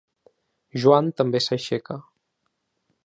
[0.85, 1.99] Joan també s'aixeca.